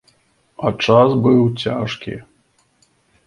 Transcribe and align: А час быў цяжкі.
А 0.69 0.69
час 0.93 1.13
быў 1.27 1.41
цяжкі. 1.65 2.17